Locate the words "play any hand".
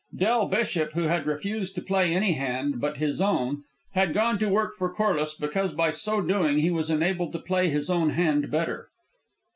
1.83-2.81